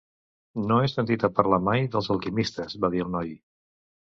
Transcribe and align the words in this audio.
"No 0.69 0.77
he 0.85 0.87
sentit 0.93 1.25
a 1.27 1.29
parlar 1.41 1.61
mai 1.67 1.85
dels 1.97 2.09
alquimistes", 2.17 2.79
va 2.87 2.93
dir 2.97 3.05
el 3.07 3.13
noi. 3.19 3.31